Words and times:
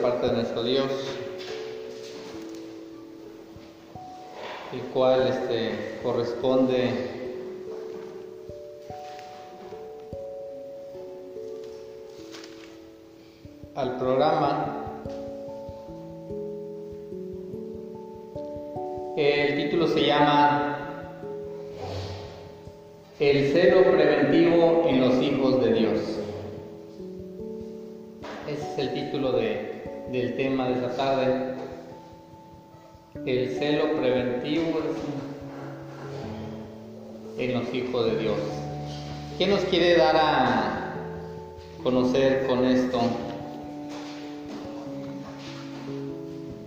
parte 0.00 0.28
de 0.28 0.32
nuestro 0.32 0.62
Dios, 0.62 0.86
el 4.72 4.80
cual 4.92 5.26
este, 5.28 5.98
corresponde 6.02 6.90
al 13.74 13.96
programa. 13.96 14.74
El 19.16 19.56
título 19.56 19.88
se 19.88 20.06
llama 20.06 20.76
El 23.18 23.52
celo 23.52 23.82
preventivo 23.90 24.84
en 24.86 25.00
los 25.00 25.20
hijos 25.20 25.60
de 25.60 25.72
Dios. 25.72 26.27
Del 30.28 30.36
tema 30.36 30.68
de 30.68 30.74
esta 30.74 30.96
tarde. 30.96 31.54
El 33.24 33.58
celo 33.58 33.96
preventivo 33.96 34.80
en 37.38 37.54
los 37.54 37.74
hijos 37.74 38.06
de 38.06 38.18
Dios. 38.18 38.38
¿Qué 39.38 39.46
nos 39.46 39.60
quiere 39.60 39.96
dar 39.96 40.16
a 40.16 40.94
conocer 41.82 42.46
con 42.46 42.64
esto? 42.64 43.00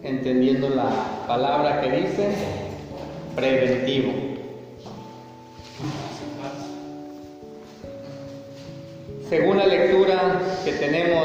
Entendiendo 0.03 0.69
la 0.69 0.89
palabra 1.27 1.81
que 1.81 1.91
dice 1.91 2.29
preventivo. 3.35 4.11
Según 9.29 9.57
la 9.57 9.67
lectura 9.67 10.41
que 10.65 10.73
tenemos 10.73 11.20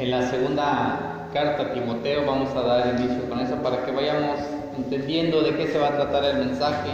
en 0.00 0.10
la 0.10 0.30
segunda 0.30 1.28
carta 1.30 1.62
a 1.62 1.72
Timoteo, 1.74 2.24
vamos 2.24 2.56
a 2.56 2.62
dar 2.62 2.98
inicio 2.98 3.28
con 3.28 3.38
eso 3.38 3.56
para 3.56 3.84
que 3.84 3.92
vayamos 3.92 4.38
entendiendo 4.74 5.42
de 5.42 5.54
qué 5.56 5.66
se 5.66 5.78
va 5.78 5.88
a 5.88 5.96
tratar 5.96 6.24
el 6.24 6.38
mensaje. 6.38 6.88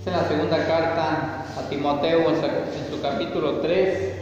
Es 0.00 0.06
en 0.06 0.12
la 0.12 0.28
segunda 0.28 0.56
carta 0.64 1.44
a 1.58 1.68
Timoteo, 1.68 2.30
en 2.30 2.94
su 2.94 3.02
capítulo 3.02 3.54
3. 3.58 4.14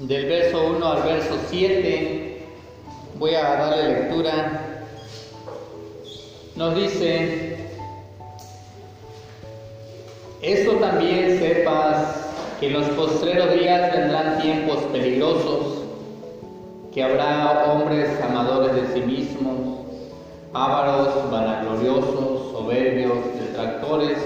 Del 0.00 0.26
verso 0.26 0.66
1 0.66 0.92
al 0.92 1.02
verso 1.04 1.38
7, 1.48 2.42
voy 3.20 3.34
a 3.34 3.42
darle 3.42 3.88
lectura. 3.88 4.82
Nos 6.56 6.74
dice, 6.74 7.37
esto 10.42 10.72
también 10.76 11.38
sepas 11.40 12.28
que 12.60 12.68
en 12.68 12.74
los 12.74 12.88
postreros 12.90 13.58
días 13.58 13.92
vendrán 13.92 14.40
tiempos 14.40 14.78
peligrosos, 14.92 15.82
que 16.94 17.02
habrá 17.02 17.72
hombres 17.72 18.08
amadores 18.22 18.74
de 18.74 18.94
sí 18.94 19.00
mismos, 19.00 19.80
ávaros, 20.52 21.30
vanagloriosos, 21.30 22.52
soberbios, 22.52 23.18
detractores, 23.40 24.18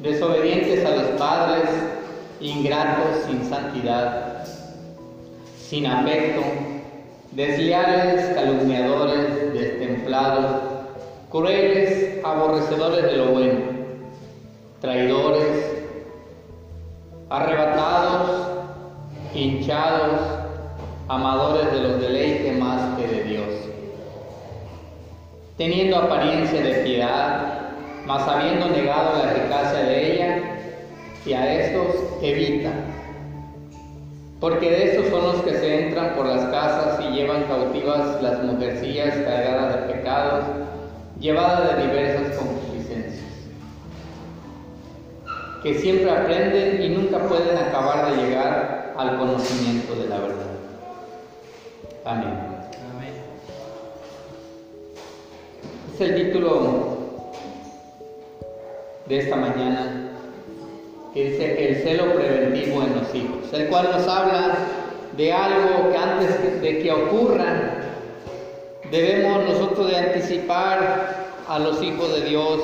desobedientes 0.00 0.84
a 0.84 0.90
los 0.90 1.06
padres, 1.20 1.70
ingratos, 2.40 3.24
sin 3.28 3.44
santidad, 3.48 4.44
sin 5.60 5.86
afecto, 5.86 6.42
desleales, 7.32 8.34
calumniadores, 8.34 9.52
destemplados, 9.52 10.62
crueles, 11.30 12.24
aborrecedores 12.24 13.04
de 13.04 13.16
lo 13.16 13.26
bueno, 13.26 13.67
traidores, 14.80 15.84
arrebatados, 17.30 18.48
hinchados, 19.34 20.20
amadores 21.08 21.72
de 21.72 21.80
los 21.80 22.00
deleites 22.00 22.58
más 22.58 22.96
que 22.96 23.08
de 23.08 23.24
Dios, 23.24 23.48
teniendo 25.56 25.96
apariencia 25.96 26.62
de 26.62 26.74
piedad, 26.84 27.70
mas 28.06 28.22
habiendo 28.28 28.68
negado 28.68 29.18
la 29.18 29.32
eficacia 29.32 29.80
de 29.80 30.14
ella, 30.14 30.44
y 31.26 31.32
a 31.32 31.52
estos 31.52 31.96
evita, 32.22 32.70
porque 34.40 34.70
de 34.70 34.84
estos 34.84 35.08
son 35.08 35.24
los 35.24 35.42
que 35.42 35.54
se 35.58 35.88
entran 35.88 36.14
por 36.14 36.26
las 36.26 36.44
casas 36.46 37.00
y 37.04 37.14
llevan 37.14 37.42
cautivas 37.44 38.22
las 38.22 38.44
mujercillas 38.44 39.14
cargadas 39.16 39.74
de 39.74 39.92
pecados, 39.92 40.44
llevadas 41.18 41.76
de 41.76 41.82
diversas 41.88 42.36
concupiscencias, 42.36 42.67
que 45.62 45.78
siempre 45.78 46.10
aprenden 46.10 46.82
y 46.82 46.88
nunca 46.90 47.18
pueden 47.26 47.56
acabar 47.56 48.10
de 48.10 48.22
llegar 48.22 48.94
al 48.96 49.18
conocimiento 49.18 49.94
de 49.94 50.08
la 50.08 50.18
verdad. 50.18 50.46
Amén. 52.04 52.34
Amén. 52.90 53.12
Es 55.94 56.00
el 56.00 56.14
título 56.14 56.98
de 59.06 59.18
esta 59.18 59.36
mañana 59.36 60.10
que 61.12 61.30
dice 61.30 61.68
el 61.68 61.82
celo 61.82 62.14
preventivo 62.14 62.82
en 62.82 62.94
los 62.94 63.14
hijos, 63.14 63.52
el 63.52 63.68
cual 63.68 63.88
nos 63.92 64.06
habla 64.06 64.56
de 65.16 65.32
algo 65.32 65.90
que 65.90 65.96
antes 65.96 66.62
de 66.62 66.78
que 66.78 66.92
ocurra 66.92 67.78
debemos 68.90 69.44
nosotros 69.44 69.90
de 69.90 69.96
anticipar 69.96 71.32
a 71.48 71.58
los 71.58 71.82
hijos 71.82 72.12
de 72.14 72.28
Dios, 72.28 72.60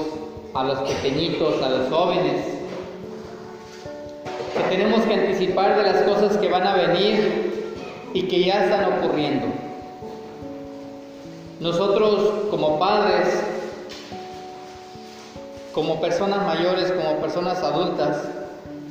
a 0.54 0.64
los 0.64 0.78
pequeñitos, 0.80 1.62
a 1.62 1.68
los 1.68 1.88
jóvenes, 1.88 2.63
que 4.54 4.62
tenemos 4.76 5.02
que 5.02 5.14
anticipar 5.14 5.76
de 5.76 5.82
las 5.82 6.02
cosas 6.02 6.36
que 6.36 6.48
van 6.48 6.66
a 6.66 6.74
venir 6.74 7.52
y 8.12 8.22
que 8.22 8.44
ya 8.44 8.64
están 8.64 8.92
ocurriendo. 8.92 9.46
Nosotros 11.60 12.48
como 12.50 12.78
padres, 12.78 13.42
como 15.72 16.00
personas 16.00 16.46
mayores, 16.46 16.92
como 16.92 17.16
personas 17.16 17.58
adultas, 17.62 18.28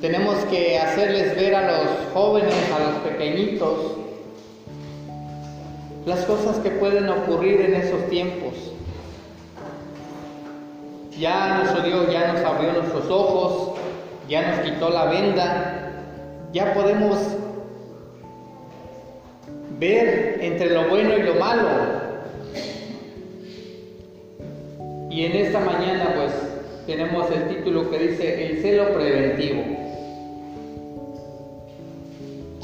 tenemos 0.02 0.36
que 0.46 0.78
hacerles 0.78 1.36
ver 1.38 1.56
a 1.56 1.72
los 1.72 1.88
jóvenes, 2.14 2.54
a 2.76 2.80
los 2.80 2.98
pequeñitos, 3.10 3.94
las 6.06 6.26
cosas 6.26 6.58
que 6.58 6.72
pueden 6.72 7.08
ocurrir 7.08 7.62
en 7.62 7.76
esos 7.76 8.10
tiempos. 8.10 8.54
Ya 11.18 11.60
nuestro 11.60 11.84
Dios 11.84 12.12
ya 12.12 12.34
nos 12.34 12.44
abrió 12.44 12.74
nuestros 12.74 13.10
ojos, 13.10 13.73
ya 14.28 14.50
nos 14.52 14.60
quitó 14.62 14.90
la 14.90 15.06
venda, 15.06 15.92
ya 16.52 16.74
podemos 16.74 17.18
ver 19.80 20.40
entre 20.42 20.70
lo 20.70 20.88
bueno 20.90 21.18
y 21.18 21.24
lo 21.24 21.36
malo. 21.36 21.68
Y 25.10 25.26
en 25.26 25.32
esta 25.34 25.60
mañana 25.60 26.14
pues 26.16 26.32
tenemos 26.88 27.30
el 27.32 27.48
título 27.48 27.90
que 27.92 28.00
dice 28.00 28.48
El 28.48 28.62
celo 28.62 28.94
preventivo. 28.94 29.62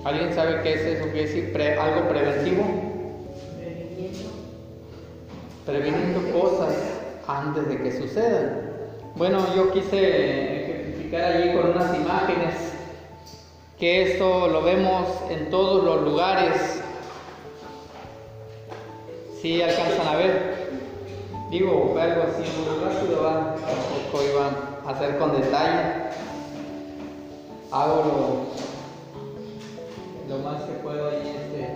¿Alguien 0.03 0.33
sabe 0.33 0.61
qué 0.63 0.73
es 0.73 0.81
eso? 0.81 1.05
¿Qué 1.13 1.21
decir 1.21 1.53
pre- 1.53 1.77
algo 1.77 2.07
preventivo? 2.09 2.63
Previniendo 5.65 6.31
cosas 6.31 6.73
antes 7.27 7.67
de 7.69 7.77
que 7.83 7.91
sucedan. 7.91 8.61
Bueno, 9.15 9.45
yo 9.55 9.71
quise 9.71 10.58
ejemplificar 11.09 11.23
allí 11.23 11.53
con 11.53 11.71
unas 11.71 11.95
imágenes 11.95 12.55
que 13.79 14.11
esto 14.13 14.47
lo 14.47 14.61
vemos 14.61 15.07
en 15.29 15.49
todos 15.49 15.83
los 15.83 16.01
lugares. 16.03 16.81
Si 19.41 19.61
alcanzan 19.61 20.07
a 20.07 20.15
ver, 20.17 20.69
digo 21.49 21.97
algo 21.99 22.23
así 22.23 22.43
muy 22.57 22.83
rápido, 22.83 23.23
¿va? 23.23 23.55
tampoco 23.55 24.23
iba 24.29 24.51
a 24.85 24.91
hacer 24.91 25.17
con 25.17 25.31
detalle. 25.31 26.09
Hago 27.71 28.45
lo, 30.27 30.35
lo 30.35 30.43
más 30.43 30.61
que 30.63 30.73
puedo 30.73 31.07
allí 31.07 31.29
este, 31.29 31.69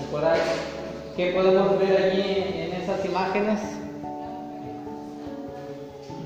mejorar. 0.00 0.38
¿Qué 1.16 1.32
podemos 1.32 1.78
ver 1.78 2.04
allí 2.04 2.22
en 2.56 2.72
esas 2.80 3.04
imágenes? 3.04 3.77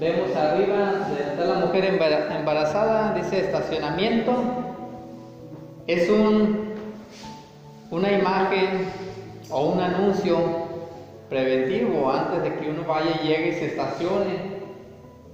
Vemos 0.03 0.35
arriba, 0.35 0.95
está 1.17 1.45
la 1.45 1.65
mujer 1.65 1.85
embara- 1.85 2.37
embarazada, 2.37 3.15
dice 3.15 3.39
estacionamiento. 3.39 4.33
Es 5.87 6.11
un, 6.11 6.75
una 7.89 8.11
imagen 8.11 8.85
o 9.49 9.67
un 9.67 9.81
anuncio 9.81 10.39
preventivo 11.29 12.11
antes 12.11 12.43
de 12.43 12.57
que 12.57 12.71
uno 12.71 12.83
vaya 12.85 13.13
y 13.23 13.29
llegue 13.29 13.49
y 13.51 13.53
se 13.53 13.67
estacione 13.67 14.39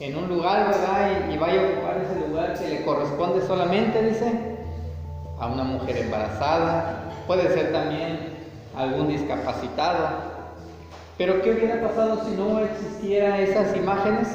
en 0.01 0.17
un 0.19 0.29
lugar, 0.29 0.67
¿verdad? 0.67 1.13
Y, 1.31 1.33
y 1.33 1.39
vaya 1.39 1.63
a 1.63 1.65
ocupar 1.65 1.97
ese 2.05 2.29
lugar 2.29 2.53
que 2.53 2.69
le 2.69 2.85
corresponde 2.85 3.47
solamente, 3.47 4.03
dice, 4.03 4.31
a 5.41 5.47
una 5.47 5.65
mujer 5.65 5.97
embarazada. 5.97 7.05
Puede 7.27 7.49
ser 7.55 7.73
también 7.73 8.35
algún 8.77 9.09
discapacitado. 9.09 10.37
Pero 11.17 11.41
¿qué 11.41 11.53
hubiera 11.53 11.81
pasado 11.81 12.23
si 12.27 12.33
no 12.33 12.61
existiera 12.61 13.41
esas 13.41 13.75
imágenes? 13.75 14.29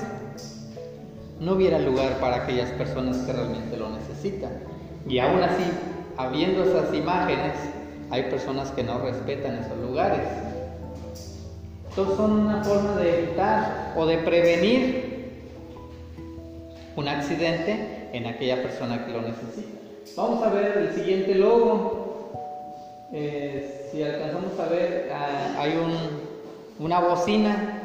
No 1.44 1.54
hubiera 1.54 1.78
lugar 1.78 2.20
para 2.20 2.44
aquellas 2.44 2.70
personas 2.72 3.18
que 3.18 3.34
realmente 3.34 3.76
lo 3.76 3.90
necesitan. 3.90 4.52
Y 5.08 5.20
aún 5.20 5.44
así, 5.44 5.64
habiendo 6.18 6.64
esas 6.64 6.94
imágenes, 6.94 7.54
hay 8.10 8.24
personas 8.24 8.72
que 8.72 8.84
no 8.84 9.00
respetan 9.00 9.56
esos 9.56 9.78
lugares. 9.80 10.22
Entonces 11.90 12.16
son 12.16 12.32
una 12.32 12.64
forma 12.64 12.96
de 12.96 13.24
evitar 13.24 13.94
o 13.98 14.06
de 14.06 14.18
prevenir 14.20 15.32
un 16.96 17.08
accidente 17.08 18.10
en 18.14 18.26
aquella 18.26 18.64
persona 18.64 19.06
que 19.06 19.12
lo 19.12 19.22
necesita. 19.22 19.80
Vamos 20.16 20.44
a 20.44 20.50
ver 20.50 20.78
el 20.78 20.96
siguiente 20.96 21.36
logo. 21.36 22.32
Eh, 23.12 23.90
si 23.92 24.02
alcanzamos 24.02 24.58
a 24.60 24.66
ver, 24.70 25.12
ah, 25.14 25.56
hay 25.60 25.74
una 26.80 27.00
bocina 27.00 27.82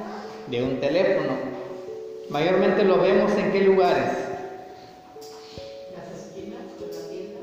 de 0.47 0.63
un 0.63 0.81
teléfono. 0.81 1.58
Mayormente 2.31 2.85
lo 2.85 2.99
vemos 2.99 3.33
en 3.33 3.53
qué 3.53 3.63
lugares. 3.63 4.05
Las 5.97 6.21
esquinas 6.21 6.61
de 6.79 6.87
la 6.87 7.09
tienda. 7.09 7.41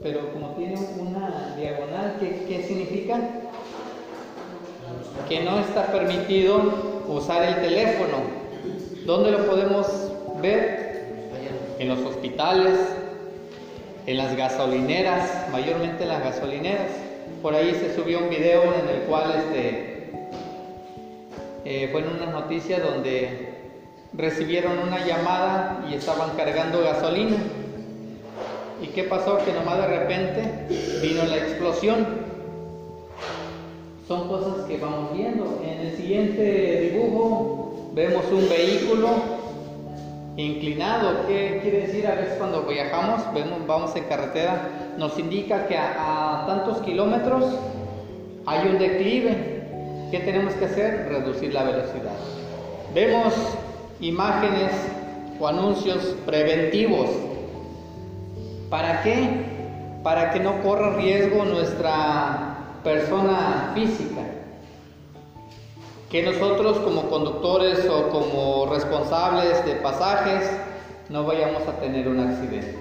Pero 0.00 0.32
como 0.32 0.50
tiene 0.50 0.76
una 1.00 1.56
diagonal, 1.56 2.18
¿qué, 2.20 2.44
qué 2.46 2.62
significa? 2.62 3.18
Que 5.28 5.40
no 5.40 5.58
está 5.58 5.86
permitido 5.86 6.62
usar 7.08 7.42
el 7.42 7.56
teléfono. 7.62 8.18
¿Dónde 9.04 9.32
lo 9.32 9.44
podemos 9.46 9.88
ver? 10.40 10.92
En 11.80 11.88
los 11.88 11.98
hospitales, 12.00 12.78
en 14.06 14.18
las 14.18 14.36
gasolineras, 14.36 15.48
mayormente 15.50 16.04
en 16.04 16.10
las 16.10 16.22
gasolineras. 16.22 16.90
Por 17.42 17.56
ahí 17.56 17.74
se 17.74 17.92
subió 17.96 18.20
un 18.20 18.30
video 18.30 18.62
en 18.62 18.88
el 18.88 19.02
cual 19.08 19.34
este, 19.36 19.91
eh, 21.72 21.88
fue 21.90 22.02
en 22.02 22.08
una 22.08 22.26
noticia 22.26 22.80
donde 22.80 23.48
recibieron 24.12 24.78
una 24.78 25.06
llamada 25.06 25.86
y 25.90 25.94
estaban 25.94 26.36
cargando 26.36 26.82
gasolina. 26.82 27.38
¿Y 28.82 28.88
qué 28.88 29.04
pasó? 29.04 29.38
Que 29.38 29.54
nomás 29.54 29.78
de 29.78 29.86
repente 29.86 30.66
vino 31.00 31.24
la 31.24 31.38
explosión. 31.38 32.06
Son 34.06 34.28
cosas 34.28 34.66
que 34.66 34.76
vamos 34.76 35.16
viendo. 35.16 35.62
En 35.64 35.86
el 35.86 35.96
siguiente 35.96 36.90
dibujo 36.92 37.90
vemos 37.94 38.26
un 38.30 38.46
vehículo 38.50 39.08
inclinado. 40.36 41.26
¿Qué 41.26 41.60
quiere 41.62 41.86
decir? 41.86 42.06
A 42.06 42.16
veces 42.16 42.34
cuando 42.36 42.64
viajamos, 42.64 43.22
vemos, 43.32 43.66
vamos 43.66 43.96
en 43.96 44.04
carretera, 44.04 44.68
nos 44.98 45.18
indica 45.18 45.66
que 45.68 45.78
a 45.78 46.44
tantos 46.46 46.82
kilómetros 46.82 47.46
hay 48.44 48.68
un 48.68 48.78
declive. 48.78 49.61
¿Qué 50.12 50.20
tenemos 50.20 50.52
que 50.52 50.66
hacer? 50.66 51.08
Reducir 51.08 51.54
la 51.54 51.62
velocidad. 51.62 52.12
Vemos 52.94 53.32
imágenes 53.98 54.70
o 55.40 55.48
anuncios 55.48 56.14
preventivos. 56.26 57.08
¿Para 58.68 59.02
qué? 59.02 59.46
Para 60.02 60.30
que 60.32 60.40
no 60.40 60.60
corra 60.60 60.96
riesgo 60.96 61.46
nuestra 61.46 62.58
persona 62.84 63.70
física 63.74 64.20
que 66.10 66.22
nosotros 66.22 66.76
como 66.80 67.08
conductores 67.08 67.88
o 67.88 68.10
como 68.10 68.66
responsables 68.66 69.64
de 69.64 69.76
pasajes 69.76 70.50
no 71.08 71.24
vayamos 71.24 71.66
a 71.66 71.80
tener 71.80 72.06
un 72.06 72.20
accidente. 72.20 72.76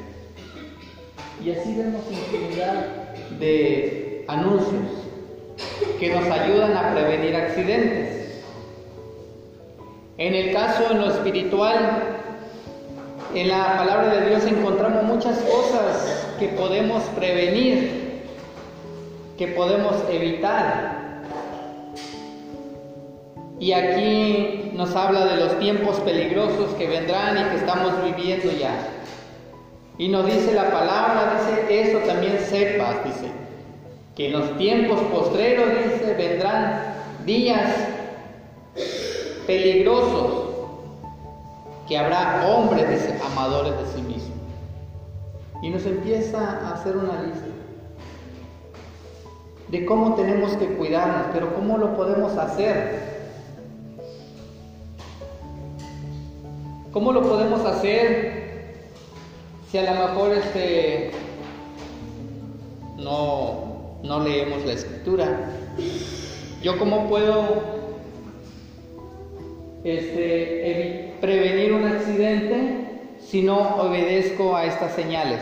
Y 1.41 1.51
así 1.51 1.75
vemos 1.77 2.01
infinidad 2.11 2.87
de 3.39 4.25
anuncios 4.27 5.00
que 5.99 6.09
nos 6.09 6.25
ayudan 6.25 6.75
a 6.75 6.93
prevenir 6.93 7.35
accidentes. 7.35 8.41
En 10.17 10.35
el 10.35 10.53
caso 10.53 10.91
en 10.91 11.01
lo 11.01 11.07
espiritual, 11.07 12.21
en 13.33 13.47
la 13.47 13.77
palabra 13.77 14.15
de 14.15 14.29
Dios 14.29 14.45
encontramos 14.45 15.03
muchas 15.03 15.37
cosas 15.39 16.27
que 16.39 16.49
podemos 16.49 17.01
prevenir, 17.15 18.23
que 19.37 19.47
podemos 19.47 19.95
evitar. 20.09 21.21
Y 23.59 23.73
aquí 23.73 24.71
nos 24.73 24.95
habla 24.95 25.25
de 25.25 25.37
los 25.37 25.59
tiempos 25.59 25.97
peligrosos 25.99 26.73
que 26.77 26.87
vendrán 26.87 27.37
y 27.37 27.43
que 27.51 27.57
estamos 27.57 27.93
viviendo 28.03 28.51
ya. 28.51 28.73
Y 29.97 30.09
nos 30.09 30.25
dice 30.25 30.53
la 30.53 30.71
palabra, 30.71 31.37
dice, 31.37 31.81
eso 31.81 31.99
también 31.99 32.39
sepas, 32.39 33.03
dice, 33.05 33.31
que 34.15 34.27
en 34.27 34.33
los 34.33 34.57
tiempos 34.57 34.99
postreros, 35.11 35.69
dice, 35.69 36.13
vendrán 36.13 36.93
días 37.25 37.71
peligrosos, 39.47 40.49
que 41.87 41.97
habrá 41.97 42.47
hombres, 42.47 42.89
dice, 42.89 43.17
amadores 43.31 43.77
de 43.77 43.85
sí 43.93 44.01
mismos. 44.01 44.37
Y 45.61 45.69
nos 45.69 45.85
empieza 45.85 46.39
a 46.39 46.73
hacer 46.73 46.97
una 46.97 47.21
lista 47.21 47.45
de 49.71 49.85
cómo 49.85 50.15
tenemos 50.15 50.51
que 50.57 50.67
cuidarnos, 50.75 51.27
pero 51.33 51.55
cómo 51.55 51.77
lo 51.77 51.95
podemos 51.95 52.37
hacer. 52.37 53.09
¿Cómo 56.91 57.13
lo 57.13 57.21
podemos 57.21 57.65
hacer 57.65 58.41
si 59.71 59.77
a 59.77 59.93
lo 59.93 60.07
mejor 60.07 60.33
este, 60.33 61.11
no, 62.97 63.70
no 64.03 64.19
leemos 64.19 64.65
la 64.65 64.73
escritura? 64.73 65.51
¿Yo 66.61 66.77
cómo 66.77 67.07
puedo 67.07 67.81
este, 69.83 71.13
prevenir 71.19 71.73
un 71.73 71.85
accidente 71.85 72.85
si 73.19 73.41
no 73.41 73.77
obedezco 73.77 74.55
a 74.55 74.65
estas 74.65 74.93
señales? 74.93 75.41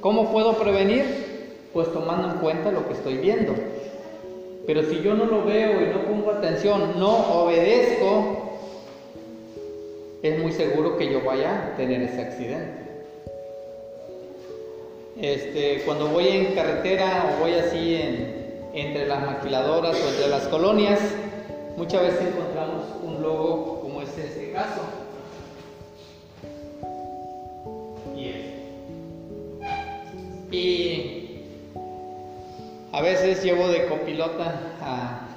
¿Cómo 0.00 0.32
puedo 0.32 0.56
prevenir? 0.56 1.04
Pues 1.72 1.92
tomando 1.92 2.28
en 2.30 2.38
cuenta 2.38 2.72
lo 2.72 2.86
que 2.86 2.94
estoy 2.94 3.18
viendo. 3.18 3.54
Pero 4.66 4.82
si 4.84 5.00
yo 5.02 5.14
no 5.14 5.26
lo 5.26 5.44
veo 5.44 5.82
y 5.82 5.86
no 5.92 6.04
pongo 6.04 6.30
atención, 6.30 6.98
no 6.98 7.42
obedezco, 7.42 8.58
es 10.22 10.38
muy 10.38 10.52
seguro 10.52 10.96
que 10.96 11.10
yo 11.10 11.24
vaya 11.24 11.72
a 11.72 11.76
tener 11.76 12.02
ese 12.02 12.20
accidente. 12.20 12.89
Este, 15.22 15.82
cuando 15.84 16.08
voy 16.08 16.28
en 16.28 16.54
carretera 16.54 17.30
o 17.30 17.40
voy 17.40 17.52
así 17.52 18.00
entre 18.72 19.06
las 19.06 19.20
maquiladoras 19.20 19.94
o 20.02 20.08
entre 20.08 20.28
las 20.28 20.48
colonias, 20.48 20.98
muchas 21.76 22.02
veces 22.02 22.28
encontramos 22.28 22.86
un 23.02 23.20
logo 23.20 23.80
como 23.82 24.00
es 24.00 24.16
este 24.16 24.52
caso. 24.52 24.80
Y 30.50 31.44
a 32.92 33.02
veces 33.02 33.44
llevo 33.44 33.68
de 33.68 33.86
copilota 33.86 34.58
a, 34.80 35.28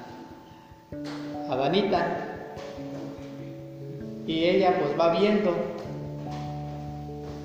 a 1.50 1.56
Danita 1.56 2.48
y 4.26 4.46
ella 4.46 4.80
pues 4.80 5.00
va 5.00 5.20
viendo 5.20 5.54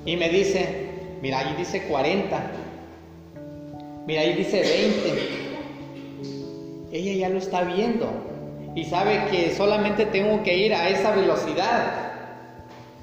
y 0.05 0.15
me 0.15 0.29
dice, 0.29 0.88
mira, 1.21 1.39
ahí 1.39 1.55
dice 1.57 1.83
40, 1.83 2.41
mira, 4.07 4.21
ahí 4.21 4.33
dice 4.33 4.61
20. 4.61 5.39
Ella 6.91 7.13
ya 7.13 7.29
lo 7.29 7.37
está 7.37 7.63
viendo 7.63 8.07
y 8.75 8.85
sabe 8.85 9.25
que 9.31 9.53
solamente 9.55 10.05
tengo 10.05 10.43
que 10.43 10.57
ir 10.57 10.73
a 10.73 10.89
esa 10.89 11.11
velocidad. 11.11 12.09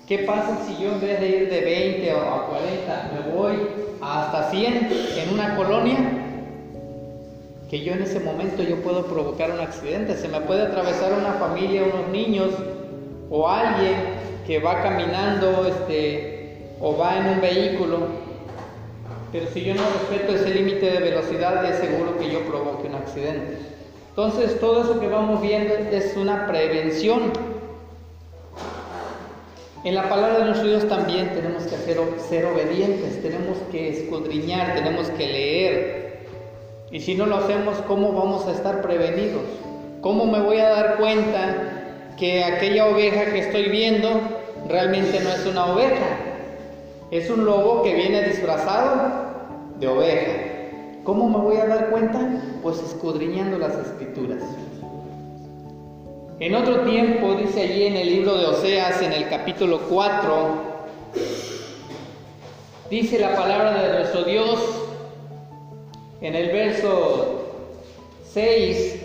¿Qué 0.07 0.19
pasa 0.19 0.65
si 0.67 0.83
yo 0.83 0.93
en 0.93 1.01
vez 1.01 1.21
de 1.21 1.29
ir 1.29 1.51
de 1.51 1.61
20 1.61 2.15
o 2.15 2.21
a 2.21 2.47
40 2.47 3.11
me 3.13 3.33
voy 3.35 3.57
hasta 4.01 4.51
100 4.51 4.89
en 5.17 5.35
una 5.35 5.57
colonia? 5.57 5.99
Que 7.69 7.83
yo 7.83 7.93
en 7.93 8.03
ese 8.03 8.21
momento 8.21 8.63
yo 8.63 8.81
puedo 8.83 9.07
provocar 9.07 9.51
un 9.51 9.61
accidente, 9.61 10.17
se 10.17 10.29
me 10.29 10.41
puede 10.41 10.63
atravesar 10.63 11.13
una 11.13 11.33
familia, 11.33 11.83
unos 11.83 12.09
niños, 12.11 12.51
o 13.31 13.49
alguien 13.49 13.95
que 14.47 14.61
va 14.61 14.83
caminando 14.83 15.67
este, 15.67 16.36
o 16.81 16.97
va 16.97 17.19
en 17.19 17.27
un 17.29 17.41
vehículo, 17.41 17.99
pero 19.33 19.47
si 19.53 19.65
yo 19.65 19.75
no 19.75 19.83
respeto 19.83 20.35
ese 20.35 20.51
límite 20.55 20.91
de 20.91 20.99
velocidad, 20.99 21.65
es 21.65 21.77
seguro 21.79 22.17
que 22.19 22.31
yo 22.31 22.41
provoque 22.47 22.89
un 22.89 22.95
accidente. 22.95 23.59
Entonces, 24.11 24.59
todo 24.61 24.83
eso 24.83 24.99
que 24.99 25.09
vamos 25.09 25.43
viendo 25.43 25.75
es 25.75 26.17
una 26.17 26.47
prevención. 26.47 27.33
En 29.85 29.95
la 29.95 30.09
palabra 30.09 30.39
de 30.39 30.45
los 30.47 30.63
Dios 30.63 30.89
también 30.89 31.35
tenemos 31.35 31.65
que 31.65 31.75
hacer, 31.75 31.99
ser 32.29 32.47
obedientes, 32.47 33.21
tenemos 33.23 33.59
que 33.71 33.91
escudriñar, 33.91 34.75
tenemos 34.75 35.11
que 35.11 35.27
leer. 35.27 36.27
Y 36.91 37.01
si 37.01 37.15
no 37.15 37.27
lo 37.27 37.37
hacemos, 37.37 37.77
¿cómo 37.87 38.13
vamos 38.13 38.47
a 38.47 38.53
estar 38.53 38.81
prevenidos? 38.81 39.43
¿Cómo 40.01 40.25
me 40.27 40.41
voy 40.41 40.61
a 40.61 40.71
dar 40.71 40.97
cuenta 40.97 42.13
que 42.17 42.43
aquella 42.43 42.87
oveja 42.87 43.33
que 43.33 43.41
estoy 43.41 43.69
viendo 43.69 44.09
realmente 44.69 45.21
no 45.21 45.31
es 45.31 45.45
una 45.47 45.67
oveja, 45.67 46.36
es 47.11 47.31
un 47.31 47.45
lobo 47.45 47.83
que 47.83 47.95
viene 47.95 48.23
disfrazado 48.23 49.13
de 49.79 49.87
oveja. 49.87 50.33
¿Cómo 51.05 51.29
me 51.29 51.39
voy 51.39 51.57
a 51.59 51.67
dar 51.67 51.91
cuenta? 51.91 52.19
Pues 52.63 52.83
escudriñando 52.83 53.59
las 53.59 53.75
escrituras. 53.75 54.43
En 56.41 56.55
otro 56.55 56.81
tiempo, 56.81 57.35
dice 57.35 57.63
allí 57.63 57.85
en 57.85 57.97
el 57.97 58.09
libro 58.09 58.37
de 58.37 58.47
Oseas, 58.47 59.01
en 59.03 59.13
el 59.13 59.29
capítulo 59.29 59.81
4, 59.89 60.35
dice 62.91 63.19
la 63.19 63.35
palabra 63.37 63.83
de 63.83 63.99
nuestro 64.01 64.25
Dios 64.25 64.83
en 66.21 66.35
el 66.35 66.49
verso 66.49 67.53
6, 68.33 68.97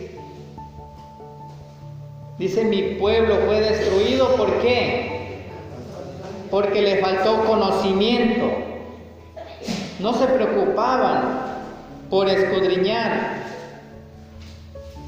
dice, 2.39 2.63
mi 2.65 2.81
pueblo 2.95 3.35
fue 3.45 3.61
destruido, 3.61 4.35
¿por 4.35 4.59
qué? 4.61 5.10
Porque 6.51 6.81
le 6.81 6.97
faltó 6.97 7.45
conocimiento. 7.45 8.51
No 9.99 10.13
se 10.13 10.27
preocupaban 10.27 11.39
por 12.09 12.27
escudriñar 12.27 13.41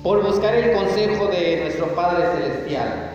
por 0.04 0.22
buscar 0.22 0.54
el 0.54 0.74
consejo 0.74 1.28
de 1.28 1.62
nuestro 1.62 1.88
Padre 1.96 2.26
Celestial. 2.34 3.12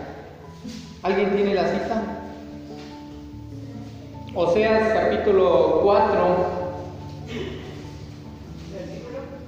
¿Alguien 1.03 1.35
tiene 1.35 1.53
la 1.53 1.67
cita? 1.67 2.03
Oseas 4.33 4.93
capítulo 4.93 5.81
4, 5.83 6.37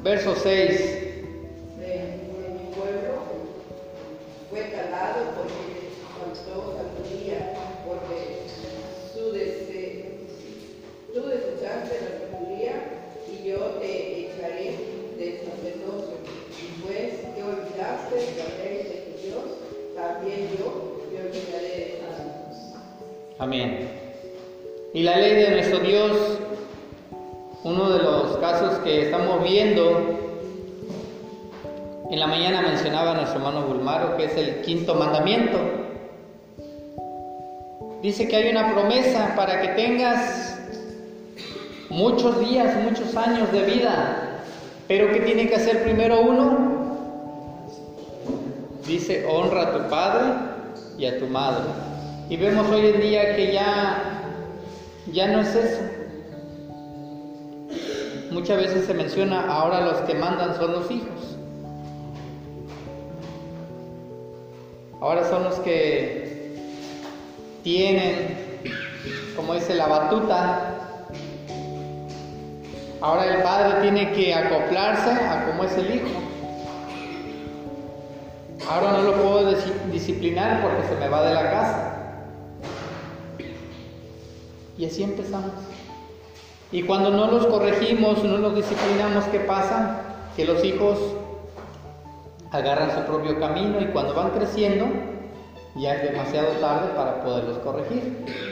verso 0.03 0.35
6. 0.35 0.97
Mi 1.77 2.75
pueblo 2.75 3.13
fue 4.49 4.71
calado 4.71 5.31
porque 5.35 5.91
faltó 6.19 6.77
sabiduría, 6.77 7.53
porque 7.87 8.40
tú 11.13 11.27
desechaste 11.27 11.99
la 12.01 12.11
sabiduría 12.19 12.73
y 13.27 13.49
yo 13.49 13.57
te 13.79 14.27
echaré 14.27 14.77
de 15.17 15.41
sacerdocio. 15.45 16.17
Y 16.57 16.81
pues 16.81 17.13
que 17.35 17.43
olvidaste 17.43 18.15
la 18.37 18.63
ley 18.63 18.77
de 18.83 18.97
tu 19.07 19.27
Dios, 19.27 19.43
también 19.95 20.49
yo 20.57 20.99
me 21.11 21.19
olvidaré 21.19 21.67
de 21.67 21.99
tus 21.99 23.39
Amén. 23.39 23.89
Y 24.93 25.03
la 25.03 25.17
ley 25.17 25.35
de 25.35 25.51
nuestro 25.51 25.79
Dios, 25.79 26.39
uno 27.63 27.89
de 27.89 28.03
los 28.03 28.37
casos 28.37 28.79
que 28.79 29.03
estamos 29.03 29.43
viendo, 29.43 30.19
en 32.09 32.19
la 32.19 32.27
mañana 32.27 32.61
mencionaba 32.61 33.15
nuestro 33.15 33.39
hermano 33.39 33.67
Bulmaro, 33.67 34.17
que 34.17 34.25
es 34.25 34.35
el 34.35 34.61
quinto 34.61 34.95
mandamiento. 34.95 35.57
Dice 38.01 38.27
que 38.27 38.35
hay 38.35 38.49
una 38.49 38.73
promesa 38.73 39.33
para 39.35 39.61
que 39.61 39.69
tengas 39.69 40.50
muchos 41.91 42.39
días, 42.39 42.75
muchos 42.83 43.15
años 43.15 43.51
de 43.51 43.63
vida, 43.63 44.39
pero 44.87 45.11
¿qué 45.11 45.19
tiene 45.19 45.47
que 45.47 45.55
hacer 45.55 45.83
primero 45.83 46.21
uno? 46.21 46.71
Dice, 48.87 49.25
honra 49.25 49.61
a 49.63 49.73
tu 49.73 49.89
padre 49.89 50.33
y 50.97 51.05
a 51.05 51.19
tu 51.19 51.27
madre. 51.27 51.63
Y 52.29 52.37
vemos 52.37 52.69
hoy 52.69 52.87
en 52.87 53.01
día 53.01 53.35
que 53.35 53.53
ya, 53.53 54.23
ya 55.11 55.27
no 55.27 55.41
es 55.41 55.53
eso. 55.53 55.81
Muchas 58.31 58.57
veces 58.57 58.85
se 58.85 58.93
menciona, 58.93 59.45
ahora 59.51 59.81
los 59.81 59.97
que 60.01 60.13
mandan 60.13 60.55
son 60.55 60.71
los 60.71 60.89
hijos. 60.89 61.37
Ahora 65.01 65.27
son 65.29 65.43
los 65.43 65.55
que 65.59 66.55
tienen, 67.63 68.37
como 69.35 69.55
dice 69.55 69.75
la 69.75 69.87
batuta, 69.87 70.80
Ahora 73.01 73.25
el 73.25 73.41
padre 73.41 73.81
tiene 73.81 74.11
que 74.11 74.31
acoplarse 74.31 75.09
a 75.09 75.47
cómo 75.47 75.63
es 75.63 75.75
el 75.75 75.95
hijo. 75.95 76.07
Ahora 78.69 78.91
no 78.91 79.01
lo 79.01 79.13
puedo 79.13 79.55
disciplinar 79.91 80.61
porque 80.61 80.87
se 80.87 80.95
me 80.95 81.09
va 81.09 81.25
de 81.25 81.33
la 81.33 81.49
casa. 81.49 81.97
Y 84.77 84.85
así 84.85 85.01
empezamos. 85.01 85.51
Y 86.71 86.83
cuando 86.83 87.09
no 87.09 87.27
los 87.27 87.47
corregimos, 87.47 88.23
no 88.23 88.37
los 88.37 88.55
disciplinamos, 88.55 89.25
¿qué 89.25 89.39
pasa? 89.39 90.01
Que 90.35 90.45
los 90.45 90.63
hijos 90.63 90.99
agarran 92.51 92.91
su 92.91 93.01
propio 93.01 93.39
camino 93.39 93.81
y 93.81 93.85
cuando 93.85 94.13
van 94.13 94.29
creciendo, 94.29 94.85
ya 95.75 95.95
es 95.95 96.03
demasiado 96.03 96.49
tarde 96.61 96.89
para 96.95 97.23
poderlos 97.23 97.57
corregir. 97.59 98.50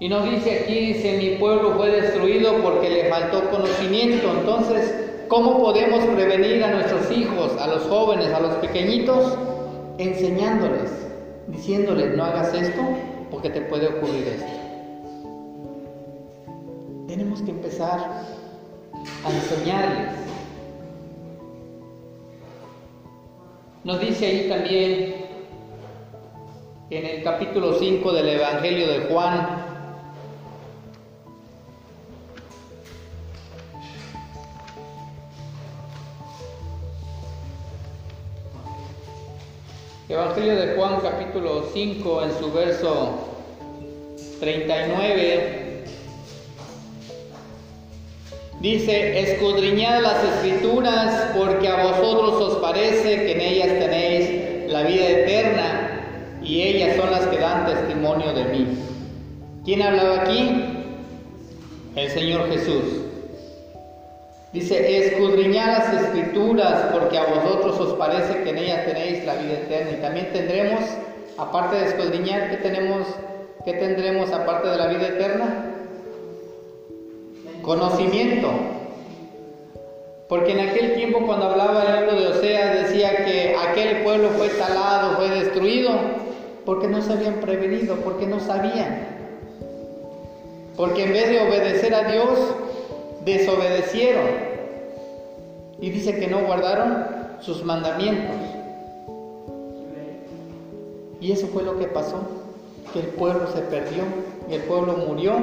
Y 0.00 0.08
nos 0.08 0.28
dice 0.28 0.60
aquí, 0.60 0.92
dice, 0.92 1.16
mi 1.18 1.36
pueblo 1.38 1.74
fue 1.76 1.90
destruido 1.90 2.54
porque 2.62 2.90
le 2.90 3.08
faltó 3.08 3.48
conocimiento. 3.50 4.28
Entonces, 4.38 4.94
¿cómo 5.28 5.60
podemos 5.62 6.04
prevenir 6.06 6.64
a 6.64 6.72
nuestros 6.72 7.10
hijos, 7.10 7.52
a 7.60 7.68
los 7.68 7.84
jóvenes, 7.84 8.32
a 8.34 8.40
los 8.40 8.54
pequeñitos? 8.56 9.38
Enseñándoles, 9.98 10.90
diciéndoles, 11.46 12.16
no 12.16 12.24
hagas 12.24 12.52
esto 12.54 12.82
porque 13.30 13.50
te 13.50 13.60
puede 13.62 13.86
ocurrir 13.86 14.26
esto. 14.28 14.46
Tenemos 17.06 17.42
que 17.42 17.52
empezar 17.52 18.24
a 19.24 19.30
enseñarles. 19.30 20.14
Nos 23.84 24.00
dice 24.00 24.26
ahí 24.26 24.48
también 24.48 25.14
en 26.90 27.06
el 27.06 27.22
capítulo 27.22 27.74
5 27.74 28.12
del 28.12 28.28
Evangelio 28.30 28.88
de 28.88 29.00
Juan, 29.06 29.63
Evangelio 40.14 40.54
de 40.54 40.76
Juan 40.76 41.00
capítulo 41.02 41.64
5 41.74 42.22
en 42.22 42.38
su 42.38 42.52
verso 42.52 43.18
39 44.38 45.84
dice, 48.60 49.18
escudriñad 49.18 50.02
las 50.02 50.22
escrituras 50.22 51.32
porque 51.36 51.66
a 51.66 51.82
vosotros 51.88 52.34
os 52.34 52.58
parece 52.58 53.26
que 53.26 53.32
en 53.32 53.40
ellas 53.40 53.68
tenéis 53.80 54.70
la 54.70 54.84
vida 54.84 55.08
eterna 55.08 56.38
y 56.44 56.62
ellas 56.62 56.94
son 56.96 57.10
las 57.10 57.26
que 57.26 57.38
dan 57.38 57.66
testimonio 57.66 58.32
de 58.34 58.44
mí. 58.44 58.68
¿Quién 59.64 59.82
hablaba 59.82 60.20
aquí? 60.20 60.64
El 61.96 62.08
Señor 62.08 62.48
Jesús. 62.52 63.03
Dice, 64.54 64.98
escudriñad 64.98 65.66
las 65.66 66.02
escrituras 66.04 66.86
porque 66.92 67.18
a 67.18 67.24
vosotros 67.24 67.80
os 67.80 67.94
parece 67.94 68.44
que 68.44 68.50
en 68.50 68.58
ellas 68.58 68.86
tenéis 68.86 69.24
la 69.24 69.34
vida 69.34 69.54
eterna. 69.54 69.90
Y 69.90 70.00
también 70.00 70.32
tendremos, 70.32 70.80
aparte 71.36 71.74
de 71.74 71.86
escudriñar, 71.86 72.50
¿qué, 72.50 72.58
tenemos, 72.58 73.04
qué 73.64 73.72
tendremos 73.72 74.30
aparte 74.30 74.68
de 74.68 74.76
la 74.76 74.86
vida 74.86 75.08
eterna? 75.08 75.74
Conocimiento. 77.62 78.48
Porque 80.28 80.52
en 80.52 80.60
aquel 80.68 80.94
tiempo 80.94 81.26
cuando 81.26 81.46
hablaba 81.46 81.82
el 81.82 82.00
libro 82.02 82.20
de 82.20 82.28
Oseas 82.28 82.74
decía 82.84 83.24
que 83.24 83.56
aquel 83.56 84.04
pueblo 84.04 84.28
fue 84.38 84.50
talado, 84.50 85.16
fue 85.16 85.30
destruido, 85.30 85.90
porque 86.64 86.86
no 86.86 87.02
se 87.02 87.12
habían 87.12 87.40
prevenido, 87.40 87.96
porque 87.96 88.26
no 88.26 88.38
sabían. 88.38 89.08
Porque 90.76 91.02
en 91.02 91.12
vez 91.12 91.28
de 91.28 91.40
obedecer 91.40 91.92
a 91.92 92.04
Dios, 92.04 92.38
desobedecieron 93.24 94.26
y 95.80 95.90
dice 95.90 96.18
que 96.18 96.26
no 96.26 96.44
guardaron 96.44 97.06
sus 97.40 97.64
mandamientos. 97.64 98.36
Y 101.20 101.32
eso 101.32 101.46
fue 101.48 101.62
lo 101.62 101.78
que 101.78 101.86
pasó, 101.86 102.20
que 102.92 103.00
el 103.00 103.06
pueblo 103.06 103.46
se 103.52 103.60
perdió 103.62 104.02
el 104.50 104.62
pueblo 104.62 104.96
murió, 105.08 105.34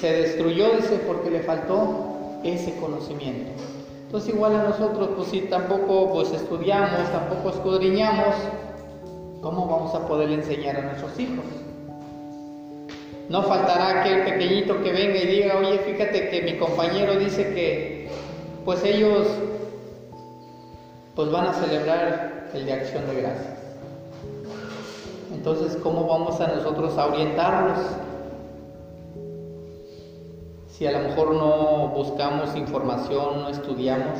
se 0.00 0.12
destruyó, 0.12 0.76
dice, 0.76 1.00
porque 1.06 1.30
le 1.30 1.40
faltó 1.40 2.40
ese 2.44 2.74
conocimiento. 2.76 3.50
Entonces 4.06 4.34
igual 4.34 4.54
a 4.54 4.62
nosotros, 4.64 5.10
pues 5.16 5.28
si 5.28 5.40
tampoco 5.42 6.12
pues 6.12 6.32
estudiamos, 6.32 7.10
tampoco 7.10 7.50
escudriñamos, 7.50 8.34
¿cómo 9.40 9.66
vamos 9.66 9.94
a 9.94 10.06
poder 10.06 10.30
enseñar 10.30 10.76
a 10.76 10.82
nuestros 10.82 11.18
hijos? 11.18 11.44
No 13.28 13.42
faltará 13.42 14.00
aquel 14.00 14.24
pequeñito 14.24 14.82
que 14.82 14.92
venga 14.92 15.16
y 15.16 15.26
diga, 15.26 15.58
oye, 15.58 15.78
fíjate 15.78 16.28
que 16.28 16.42
mi 16.42 16.56
compañero 16.58 17.16
dice 17.16 17.52
que 17.54 18.08
pues 18.64 18.84
ellos 18.84 19.26
pues 21.16 21.30
van 21.30 21.46
a 21.46 21.54
celebrar 21.54 22.50
el 22.54 22.66
de 22.66 22.72
acción 22.72 23.06
de 23.08 23.22
gracias. 23.22 23.56
Entonces, 25.32 25.76
¿cómo 25.82 26.06
vamos 26.06 26.40
a 26.40 26.48
nosotros 26.48 26.96
a 26.98 27.06
orientarlos? 27.06 27.78
Si 30.68 30.86
a 30.86 30.92
lo 30.92 31.08
mejor 31.08 31.34
no 31.34 31.88
buscamos 31.88 32.54
información, 32.54 33.42
no 33.42 33.48
estudiamos, 33.48 34.18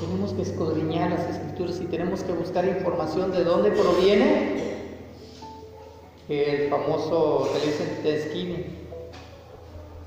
tenemos 0.00 0.32
que 0.32 0.42
escudriñar 0.42 1.10
las 1.10 1.28
escrituras 1.28 1.80
y 1.80 1.86
tenemos 1.86 2.22
que 2.22 2.32
buscar 2.32 2.64
información 2.64 3.32
de 3.32 3.44
dónde 3.44 3.70
proviene 3.72 4.79
el 6.30 6.70
famoso 6.70 7.50
que 7.52 7.66
dicen 7.66 7.90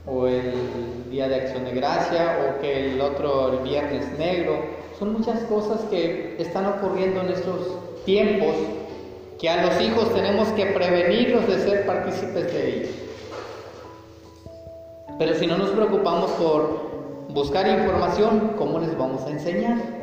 o 0.06 0.27
el 0.27 1.10
Día 1.10 1.27
de 1.27 1.36
Acción 1.36 1.65
de 1.65 1.72
Gracia, 1.72 2.39
o 2.39 2.62
que 2.62 2.92
el 2.92 3.01
otro, 3.01 3.53
el 3.53 3.60
Viernes 3.60 4.18
Negro. 4.18 4.58
Son 4.98 5.13
muchas 5.13 5.42
cosas 5.44 5.82
que 5.89 6.36
están 6.39 6.65
ocurriendo 6.65 7.22
en 7.22 7.30
estos 7.30 7.77
tiempos 8.06 8.56
que 9.39 9.50
a 9.50 9.65
los 9.65 9.82
hijos 9.82 10.13
tenemos 10.13 10.48
que 10.50 10.68
prevenirlos 10.68 11.48
de 11.48 11.60
ser 11.60 11.86
partícipes 11.86 12.53
de 12.53 12.70
ellos. 12.70 12.89
Pero 15.20 15.36
si 15.36 15.48
no 15.48 15.58
nos 15.58 15.72
preocupamos 15.72 16.32
por 16.32 16.92
buscar 17.30 17.68
información, 17.68 18.53
¿cómo 18.58 18.80
les 18.80 18.98
vamos 18.98 19.24
a 19.24 19.30
enseñar? 19.30 20.02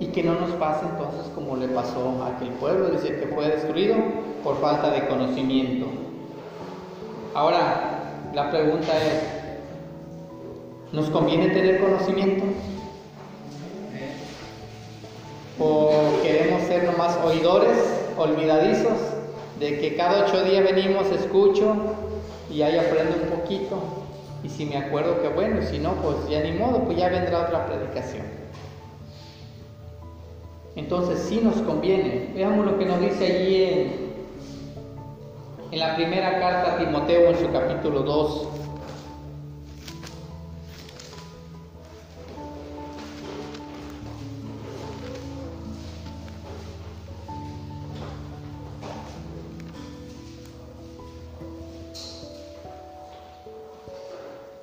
Y 0.00 0.06
que 0.06 0.22
no 0.22 0.34
nos 0.34 0.50
pase 0.52 0.86
entonces 0.86 1.30
como 1.34 1.56
le 1.56 1.68
pasó 1.68 2.22
a 2.24 2.34
aquel 2.34 2.48
pueblo, 2.54 2.88
dice 2.88 3.20
que 3.20 3.26
fue 3.26 3.48
destruido 3.48 3.96
por 4.42 4.58
falta 4.58 4.90
de 4.90 5.06
conocimiento. 5.06 5.86
Ahora, 7.34 8.00
la 8.34 8.50
pregunta 8.50 8.92
es, 8.96 9.22
¿nos 10.92 11.10
conviene 11.10 11.50
tener 11.50 11.80
conocimiento? 11.80 12.46
¿O 15.58 15.90
queremos 16.22 16.62
ser 16.62 16.84
nomás 16.84 17.18
oidores, 17.22 17.76
olvidadizos, 18.16 18.98
de 19.58 19.78
que 19.80 19.96
cada 19.96 20.24
ocho 20.24 20.42
días 20.44 20.64
venimos, 20.64 21.10
escucho 21.10 21.76
y 22.50 22.62
ahí 22.62 22.78
aprendo 22.78 23.16
un 23.22 23.38
poquito? 23.38 23.76
Y 24.42 24.48
si 24.48 24.64
me 24.64 24.78
acuerdo 24.78 25.20
que 25.20 25.28
bueno, 25.28 25.60
si 25.60 25.78
no, 25.78 25.92
pues 25.96 26.16
ya 26.30 26.40
ni 26.40 26.52
modo, 26.52 26.84
pues 26.84 26.96
ya 26.96 27.10
vendrá 27.10 27.42
otra 27.42 27.66
predicación. 27.66 28.39
Entonces 30.76 31.18
sí 31.28 31.40
nos 31.42 31.56
conviene. 31.56 32.30
Veamos 32.34 32.64
lo 32.64 32.78
que 32.78 32.86
nos 32.86 33.00
dice 33.00 33.26
allí 33.26 33.62
en, 35.72 35.78
la 35.78 35.94
primera 35.96 36.38
carta 36.40 36.74
a 36.74 36.78
Timoteo 36.78 37.30
en 37.30 37.38
su 37.38 37.50
capítulo 37.52 38.02
2. 38.02 38.48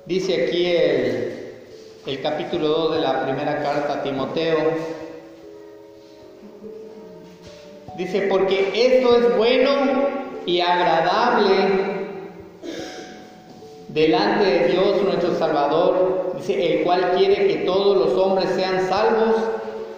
Dice 0.08 0.46
aquí 0.46 0.64
el, 0.66 2.22
capítulo 2.22 2.68
2 2.68 2.94
de 2.94 3.00
la 3.02 3.24
primera 3.24 3.62
carta 3.62 3.94
a 3.94 4.02
Timoteo. 4.02 4.97
Dice, 8.10 8.26
porque 8.26 8.70
esto 8.74 9.18
es 9.18 9.36
bueno 9.36 9.70
y 10.46 10.60
agradable 10.60 11.52
delante 13.88 14.44
de 14.46 14.68
Dios 14.68 15.02
nuestro 15.04 15.34
Salvador, 15.34 16.32
dice, 16.38 16.78
el 16.78 16.84
cual 16.84 17.12
quiere 17.18 17.48
que 17.48 17.56
todos 17.66 17.98
los 17.98 18.16
hombres 18.16 18.48
sean 18.56 18.88
salvos 18.88 19.36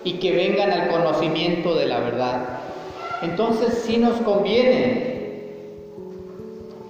y 0.03 0.15
que 0.15 0.33
vengan 0.33 0.73
al 0.73 0.89
conocimiento 0.89 1.77
de 1.77 1.87
la 1.87 2.01
verdad. 2.01 2.49
Entonces 3.23 3.75
sí 3.87 3.97
nos 3.99 4.17
conviene, 4.23 5.53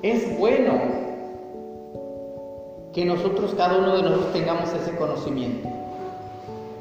es 0.00 0.38
bueno 0.38 0.80
que 2.94 3.04
nosotros, 3.04 3.52
cada 3.58 3.76
uno 3.76 3.94
de 3.94 4.04
nosotros 4.04 4.32
tengamos 4.32 4.72
ese 4.72 4.96
conocimiento. 4.96 5.68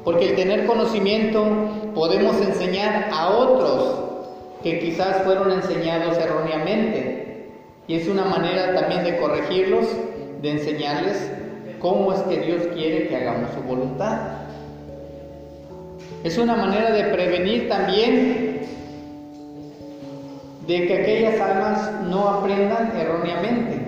Porque 0.02 0.30
el 0.30 0.36
tener 0.36 0.64
conocimiento 0.64 1.44
podemos 1.94 2.40
enseñar 2.40 3.10
a 3.12 3.36
otros 3.36 4.10
que 4.62 4.78
quizás 4.80 5.22
fueron 5.22 5.52
enseñados 5.52 6.18
erróneamente. 6.18 7.48
Y 7.86 7.96
es 7.96 8.08
una 8.08 8.24
manera 8.24 8.74
también 8.74 9.04
de 9.04 9.18
corregirlos, 9.18 9.86
de 10.42 10.50
enseñarles 10.50 11.30
cómo 11.80 12.12
es 12.12 12.20
que 12.22 12.38
Dios 12.38 12.62
quiere 12.74 13.08
que 13.08 13.16
hagamos 13.16 13.50
su 13.52 13.62
voluntad. 13.62 14.18
Es 16.22 16.36
una 16.38 16.54
manera 16.54 16.92
de 16.92 17.04
prevenir 17.04 17.68
también 17.68 18.60
de 20.66 20.86
que 20.86 21.02
aquellas 21.02 21.40
almas 21.40 21.90
no 22.08 22.28
aprendan 22.28 22.92
erróneamente. 22.96 23.80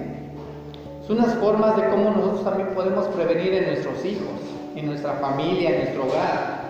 Son 1.07 1.19
unas 1.19 1.35
formas 1.35 1.77
de 1.77 1.89
cómo 1.89 2.11
nosotros 2.11 2.45
también 2.45 2.69
podemos 2.75 3.07
prevenir 3.09 3.55
en 3.55 3.67
nuestros 3.67 4.05
hijos, 4.05 4.41
en 4.75 4.87
nuestra 4.87 5.13
familia, 5.15 5.71
en 5.71 5.77
nuestro 5.83 6.07
hogar. 6.07 6.63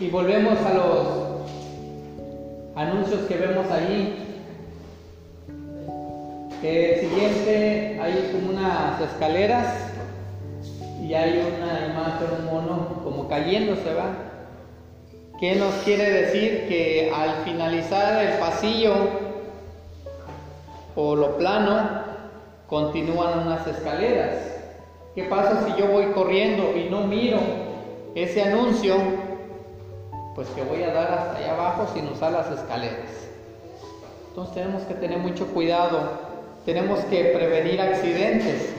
Y 0.00 0.08
volvemos 0.10 0.58
a 0.60 0.74
los 0.74 1.17
anuncios 2.78 3.22
que 3.22 3.36
vemos 3.36 3.68
ahí. 3.72 4.24
El 6.62 7.00
siguiente 7.00 7.98
hay 8.00 8.30
como 8.32 8.50
unas 8.56 9.00
escaleras 9.00 9.66
y 11.02 11.12
hay 11.12 11.38
una 11.38 11.92
imagen, 11.92 12.28
un 12.38 12.46
mono 12.46 13.00
como 13.02 13.28
cayéndose, 13.28 13.94
va. 13.94 14.12
¿Qué 15.40 15.56
nos 15.56 15.74
quiere 15.84 16.08
decir? 16.10 16.68
Que 16.68 17.12
al 17.14 17.44
finalizar 17.44 18.24
el 18.24 18.38
pasillo 18.38 18.94
o 20.94 21.16
lo 21.16 21.36
plano, 21.36 22.02
continúan 22.68 23.40
unas 23.40 23.66
escaleras. 23.66 24.34
¿Qué 25.16 25.24
pasa 25.24 25.66
si 25.66 25.80
yo 25.80 25.88
voy 25.88 26.06
corriendo 26.12 26.76
y 26.76 26.88
no 26.90 27.06
miro 27.08 27.38
ese 28.14 28.42
anuncio? 28.42 29.27
Pues 30.38 30.50
que 30.50 30.62
voy 30.62 30.84
a 30.84 30.92
dar 30.92 31.12
hasta 31.12 31.36
allá 31.36 31.52
abajo 31.54 31.88
sin 31.92 32.06
usar 32.06 32.30
las 32.30 32.48
escaleras. 32.52 33.10
Entonces 34.28 34.54
tenemos 34.54 34.82
que 34.84 34.94
tener 34.94 35.18
mucho 35.18 35.48
cuidado, 35.48 35.98
tenemos 36.64 37.00
que 37.06 37.24
prevenir 37.34 37.80
accidentes 37.80 38.72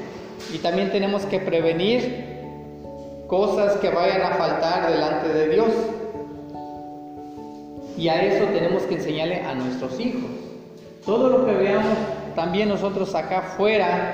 y 0.53 0.59
también 0.59 0.89
tenemos 0.89 1.25
que 1.25 1.41
prevenir 1.41 3.25
cosas 3.27 3.75
que 3.75 3.89
vayan 3.89 4.21
a 4.21 4.35
faltar 4.37 4.89
delante 4.89 5.27
de 5.27 5.49
Dios. 5.49 5.67
Y 7.97 8.07
a 8.07 8.23
eso 8.23 8.45
tenemos 8.53 8.83
que 8.83 8.95
enseñarle 8.95 9.41
a 9.41 9.53
nuestros 9.53 9.99
hijos. 9.99 10.31
Todo 11.05 11.27
lo 11.27 11.45
que 11.45 11.51
veamos 11.51 11.97
también 12.35 12.69
nosotros 12.69 13.13
acá 13.15 13.39
afuera 13.39 14.13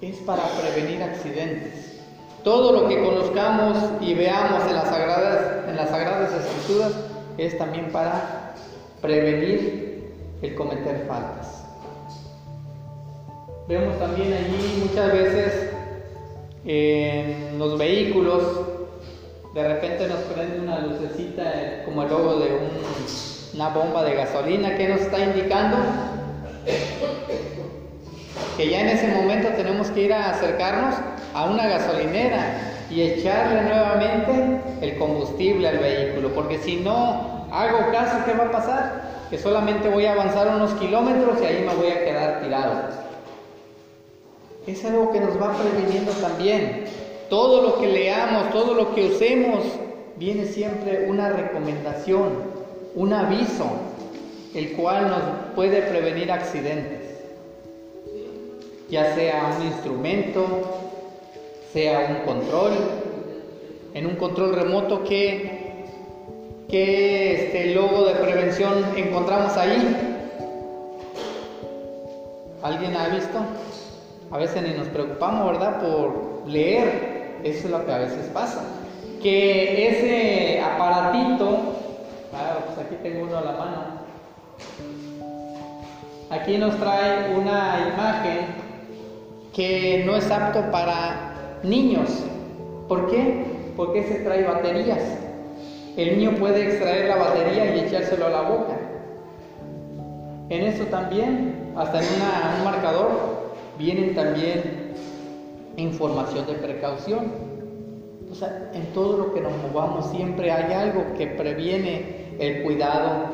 es 0.00 0.18
para 0.18 0.44
prevenir 0.44 1.02
accidentes. 1.02 2.00
Todo 2.44 2.70
lo 2.80 2.88
que 2.88 3.02
conozcamos 3.02 3.76
y 4.00 4.14
veamos 4.14 4.68
en 4.68 4.74
las 4.74 4.84
sagradas, 4.84 5.63
en 5.74 5.78
las 5.78 5.90
sagradas 5.90 6.32
escrituras 6.32 6.92
es 7.36 7.58
también 7.58 7.90
para 7.90 8.54
prevenir 9.02 10.12
el 10.40 10.54
cometer 10.54 11.04
faltas. 11.08 11.64
Vemos 13.66 13.98
también 13.98 14.32
allí 14.32 14.84
muchas 14.88 15.12
veces 15.12 15.70
en 16.64 17.58
los 17.58 17.76
vehículos, 17.76 18.42
de 19.52 19.68
repente 19.68 20.06
nos 20.06 20.20
prende 20.20 20.60
una 20.60 20.78
lucecita 20.78 21.82
como 21.84 22.04
el 22.04 22.08
logo 22.08 22.36
de 22.36 22.50
una 23.54 23.68
bomba 23.70 24.04
de 24.04 24.14
gasolina 24.14 24.76
que 24.76 24.88
nos 24.88 25.00
está 25.00 25.18
indicando 25.18 25.76
que 28.56 28.70
ya 28.70 28.80
en 28.80 28.88
ese 28.88 29.08
momento 29.08 29.48
tenemos 29.56 29.88
que 29.90 30.02
ir 30.02 30.12
a 30.12 30.30
acercarnos 30.30 30.94
a 31.34 31.46
una 31.46 31.66
gasolinera 31.66 32.73
y 32.90 33.02
echarle 33.02 33.62
nuevamente 33.62 34.60
el 34.80 34.98
combustible 34.98 35.68
al 35.68 35.78
vehículo, 35.78 36.34
porque 36.34 36.58
si 36.58 36.76
no 36.76 37.46
hago 37.50 37.90
caso, 37.92 38.18
¿qué 38.24 38.34
va 38.34 38.44
a 38.44 38.50
pasar? 38.50 39.02
Que 39.30 39.38
solamente 39.38 39.88
voy 39.88 40.06
a 40.06 40.12
avanzar 40.12 40.48
unos 40.48 40.72
kilómetros 40.74 41.40
y 41.42 41.46
ahí 41.46 41.64
me 41.66 41.74
voy 41.74 41.88
a 41.88 42.04
quedar 42.04 42.42
tirado. 42.42 42.72
Es 44.66 44.84
algo 44.84 45.12
que 45.12 45.20
nos 45.20 45.40
va 45.40 45.54
previniendo 45.54 46.12
también. 46.12 46.84
Todo 47.28 47.62
lo 47.62 47.80
que 47.80 47.88
leamos, 47.88 48.50
todo 48.50 48.74
lo 48.74 48.94
que 48.94 49.06
usemos, 49.06 49.64
viene 50.16 50.46
siempre 50.46 51.06
una 51.08 51.30
recomendación, 51.30 52.32
un 52.94 53.12
aviso, 53.12 53.66
el 54.54 54.72
cual 54.72 55.08
nos 55.08 55.22
puede 55.54 55.82
prevenir 55.82 56.30
accidentes 56.30 57.04
ya 58.94 59.14
sea 59.14 59.56
un 59.58 59.66
instrumento, 59.66 60.44
sea 61.74 62.06
un 62.08 62.24
control, 62.24 62.72
en 63.94 64.06
un 64.06 64.14
control 64.14 64.54
remoto 64.54 65.02
que 65.02 65.64
este 66.70 67.74
logo 67.74 68.04
de 68.04 68.14
prevención 68.14 68.84
encontramos 68.96 69.56
ahí. 69.56 69.96
¿Alguien 72.62 72.96
ha 72.96 73.08
visto? 73.08 73.38
A 74.30 74.38
veces 74.38 74.62
ni 74.62 74.70
nos 74.70 74.86
preocupamos, 74.86 75.50
¿verdad? 75.50 75.80
Por 75.80 76.48
leer. 76.48 77.40
Eso 77.42 77.66
es 77.66 77.70
lo 77.72 77.84
que 77.84 77.92
a 77.92 77.98
veces 77.98 78.30
pasa. 78.32 78.62
Que 79.20 79.88
ese 79.88 80.60
aparatito, 80.60 81.58
ah, 82.32 82.58
pues 82.66 82.86
aquí 82.86 82.94
tengo 83.02 83.24
uno 83.24 83.36
a 83.36 83.40
la 83.40 83.52
mano. 83.52 83.82
Aquí 86.30 86.56
nos 86.56 86.76
trae 86.78 87.34
una 87.34 87.92
imagen 87.92 88.46
que 89.52 90.04
no 90.06 90.16
es 90.16 90.30
apto 90.30 90.70
para 90.70 91.23
niños. 91.64 92.08
¿Por 92.88 93.10
qué? 93.10 93.44
Porque 93.76 94.04
se 94.04 94.16
trae 94.20 94.44
baterías. 94.44 95.02
El 95.96 96.18
niño 96.18 96.36
puede 96.38 96.64
extraer 96.64 97.08
la 97.08 97.16
batería 97.16 97.74
y 97.74 97.80
echárselo 97.80 98.26
a 98.26 98.30
la 98.30 98.42
boca. 98.42 98.76
En 100.50 100.62
eso 100.62 100.84
también, 100.84 101.72
hasta 101.76 102.00
en 102.00 102.06
un 102.58 102.64
marcador, 102.64 103.08
vienen 103.78 104.14
también 104.14 104.92
información 105.76 106.46
de 106.46 106.54
precaución. 106.54 107.32
O 108.30 108.34
sea, 108.34 108.70
en 108.74 108.86
todo 108.92 109.16
lo 109.16 109.34
que 109.34 109.40
nos 109.40 109.52
movamos 109.58 110.10
siempre 110.10 110.50
hay 110.50 110.72
algo 110.72 111.04
que 111.16 111.28
previene 111.28 112.34
el 112.38 112.62
cuidado 112.62 113.26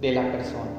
de 0.00 0.12
la 0.12 0.32
persona. 0.32 0.70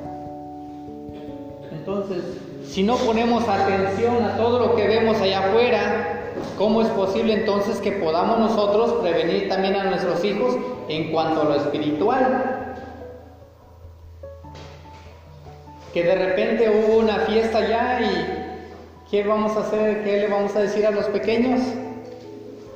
Entonces, 1.71 2.23
si 2.65 2.84
no 2.84 2.95
ponemos 2.97 3.47
atención 3.47 4.23
a 4.23 4.38
todo 4.38 4.60
lo 4.60 4.75
que 4.75 4.88
vemos 4.88 5.19
allá 5.21 5.47
afuera, 5.47 6.21
¿cómo 6.58 6.82
es 6.82 6.88
posible 6.89 7.34
entonces 7.34 7.80
que 7.80 7.91
podamos 7.93 8.39
nosotros 8.39 8.93
prevenir 9.01 9.49
también 9.49 9.75
a 9.75 9.84
nuestros 9.86 10.23
hijos 10.23 10.56
en 10.88 11.12
cuanto 11.12 11.41
a 11.41 11.45
lo 11.45 11.56
espiritual? 11.56 12.75
Que 15.93 16.04
de 16.04 16.15
repente 16.15 16.69
hubo 16.69 16.99
una 16.99 17.19
fiesta 17.19 17.58
allá 17.58 18.01
y 18.01 19.10
¿qué 19.10 19.23
vamos 19.23 19.56
a 19.58 19.62
hacer? 19.62 20.04
¿Qué 20.04 20.17
le 20.17 20.27
vamos 20.27 20.56
a 20.56 20.62
decir 20.62 20.86
a 20.86 20.91
los 20.91 21.06
pequeños? 21.06 21.62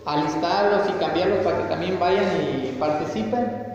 Alistarlos 0.06 0.90
y 0.90 0.94
cambiarlos 0.94 1.40
para 1.40 1.58
que 1.60 1.64
también 1.66 2.00
vayan 2.00 2.26
y 2.42 2.72
participen. 2.80 3.66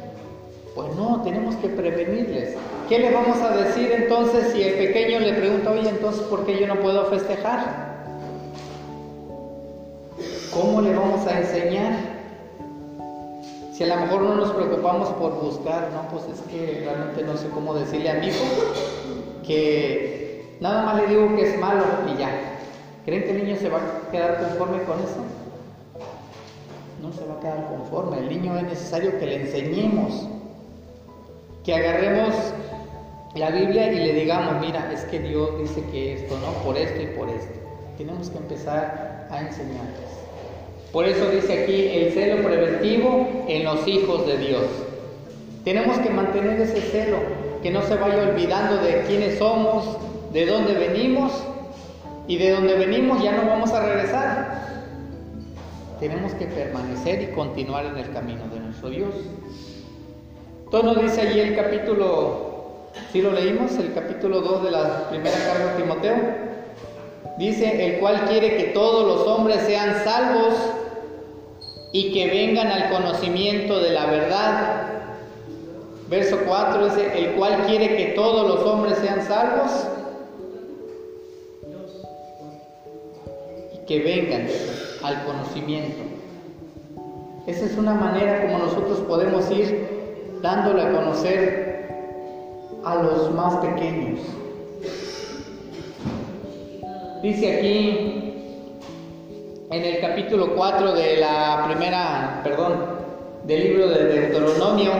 Pues 0.75 0.95
no, 0.95 1.23
tenemos 1.23 1.57
que 1.57 1.69
prevenirles. 1.69 2.57
¿Qué 2.89 2.99
le 2.99 3.13
vamos 3.13 3.41
a 3.41 3.57
decir 3.57 3.91
entonces 3.93 4.53
si 4.53 4.63
el 4.63 4.75
pequeño 4.75 5.21
le 5.21 5.33
pregunta, 5.33 5.71
oye, 5.71 5.89
entonces, 5.89 6.23
¿por 6.23 6.45
qué 6.45 6.59
yo 6.59 6.67
no 6.67 6.81
puedo 6.81 7.07
festejar? 7.07 7.90
¿Cómo 10.53 10.81
le 10.81 10.93
vamos 10.93 11.25
a 11.29 11.39
enseñar? 11.39 11.93
Si 13.73 13.85
a 13.85 13.87
lo 13.87 14.01
mejor 14.01 14.23
no 14.23 14.35
nos 14.35 14.51
preocupamos 14.51 15.09
por 15.11 15.41
buscar, 15.41 15.91
no, 15.93 16.09
pues 16.11 16.25
es 16.25 16.41
que 16.51 16.83
realmente 16.85 17.23
no 17.23 17.37
sé 17.37 17.49
cómo 17.51 17.73
decirle 17.73 18.11
a 18.11 18.15
mi 18.15 18.27
hijo 18.27 18.45
que 19.47 20.57
nada 20.61 20.83
más 20.83 20.97
le 20.97 21.07
digo 21.07 21.37
que 21.37 21.51
es 21.51 21.59
malo 21.61 21.85
y 22.13 22.19
ya. 22.19 22.31
¿Creen 23.05 23.23
que 23.23 23.31
el 23.31 23.45
niño 23.45 23.57
se 23.59 23.69
va 23.69 23.79
a 23.79 24.11
quedar 24.11 24.41
conforme 24.41 24.83
con 24.83 24.99
eso? 24.99 25.25
No 27.01 27.13
se 27.13 27.25
va 27.25 27.35
a 27.35 27.41
quedar 27.41 27.69
conforme. 27.69 28.19
El 28.19 28.29
niño 28.29 28.57
es 28.57 28.65
necesario 28.65 29.19
que 29.21 29.27
le 29.27 29.43
enseñemos 29.43 30.27
que 31.65 31.75
agarremos 31.75 32.35
la 33.37 33.51
Biblia 33.51 33.93
y 33.93 33.97
le 34.01 34.13
digamos, 34.15 34.61
mira, 34.61 34.93
es 34.93 35.05
que 35.05 35.21
Dios 35.21 35.59
dice 35.61 35.85
que 35.93 36.15
esto, 36.15 36.37
¿no? 36.41 36.53
Por 36.65 36.77
esto 36.77 37.01
y 37.01 37.07
por 37.17 37.29
esto. 37.29 37.59
Tenemos 37.97 38.31
que 38.31 38.39
empezar 38.39 39.29
a 39.31 39.41
enseñarles. 39.41 40.20
Por 40.93 41.05
eso 41.05 41.31
dice 41.31 41.63
aquí 41.63 41.89
el 41.89 42.13
celo 42.13 42.43
preventivo 42.43 43.45
en 43.47 43.65
los 43.65 43.87
hijos 43.87 44.27
de 44.27 44.39
Dios. 44.39 44.65
Tenemos 45.65 45.99
que 45.99 46.11
mantener 46.11 46.61
ese 46.61 46.81
celo, 46.81 47.19
que 47.63 47.71
no 47.71 47.83
se 47.83 47.95
vaya 47.97 48.29
olvidando 48.31 48.83
de 48.83 49.03
quiénes 49.07 49.39
somos, 49.39 49.99
de 50.33 50.47
dónde 50.47 50.75
venimos 50.75 51.33
y 52.27 52.39
de 52.39 52.51
dónde 52.51 52.75
venimos 52.75 53.23
ya 53.23 53.33
no 53.33 53.49
vamos 53.49 53.71
a 53.73 53.85
regresar. 53.85 54.61
Tenemos 56.01 56.33
que 56.35 56.47
permanecer 56.47 57.23
y 57.23 57.27
continuar 57.35 57.85
en 57.87 57.97
el 57.99 58.11
camino 58.13 58.49
de 58.49 58.59
nuestro 58.61 58.89
Dios. 58.89 59.15
Todo 60.71 60.83
nos 60.83 61.03
dice 61.03 61.21
allí 61.21 61.41
el 61.41 61.55
capítulo, 61.55 62.89
si 63.13 63.21
lo 63.21 63.33
leímos, 63.33 63.77
el 63.77 63.93
capítulo 63.93 64.41
2 64.41 64.65
de 64.65 64.71
la 64.71 65.11
primera 65.11 65.37
carta 65.37 65.75
de 65.75 65.83
Timoteo. 65.83 66.17
Dice, 67.41 67.87
el 67.87 68.01
cual 68.01 68.27
quiere 68.27 68.59
que 68.59 68.65
todos 68.65 69.07
los 69.07 69.27
hombres 69.27 69.63
sean 69.63 70.05
salvos 70.05 70.53
y 71.91 72.13
que 72.13 72.27
vengan 72.27 72.67
al 72.67 72.91
conocimiento 72.91 73.81
de 73.81 73.93
la 73.93 74.05
verdad. 74.05 74.83
Verso 76.11 76.39
4 76.47 76.85
dice, 76.91 77.19
el 77.19 77.33
cual 77.37 77.65
quiere 77.67 77.97
que 77.97 78.05
todos 78.15 78.47
los 78.47 78.67
hombres 78.67 78.99
sean 78.99 79.23
salvos 79.27 79.71
y 83.73 83.87
que 83.87 84.01
vengan 84.01 84.47
al 85.03 85.25
conocimiento. 85.25 86.03
Esa 87.47 87.65
es 87.65 87.79
una 87.79 87.95
manera 87.95 88.43
como 88.43 88.59
nosotros 88.59 88.99
podemos 89.09 89.51
ir 89.51 89.89
dándole 90.43 90.83
a 90.83 90.93
conocer 90.93 91.89
a 92.85 92.97
los 92.97 93.33
más 93.33 93.57
pequeños. 93.65 94.21
Dice 97.23 97.59
aquí 97.59 98.33
en 99.71 99.85
el 99.85 100.01
capítulo 100.01 100.55
4 100.57 100.95
de 100.95 101.19
la 101.19 101.65
primera, 101.67 102.41
perdón, 102.43 102.83
del 103.45 103.63
libro 103.63 103.91
de 103.91 104.05
Deuteronomio, 104.05 104.91